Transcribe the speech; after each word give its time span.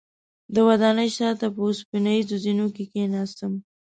د 0.53 0.55
ودانۍ 0.67 1.09
شاته 1.17 1.47
په 1.55 1.61
اوسپنیزو 1.67 2.35
زینو 2.43 2.67
کې 2.75 2.83
کیناستم. 2.93 3.53